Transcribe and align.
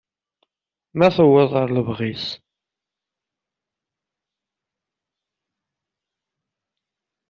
Ma 0.97 1.07
tewweḍ 1.15 1.51
ɣer 1.57 1.67
lebɣi-s. 1.71 2.25